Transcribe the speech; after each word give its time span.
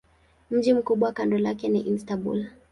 Mji 0.51 0.73
mkubwa 0.73 1.11
kando 1.11 1.37
lake 1.37 1.69
ni 1.69 1.87
Istanbul. 1.87 2.45